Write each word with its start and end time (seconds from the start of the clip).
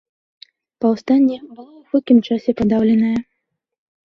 Паўстанне 0.85 1.37
было 1.41 1.67
ў 1.81 1.83
хуткім 1.91 2.19
часе 2.29 2.51
падаўленае. 2.63 3.17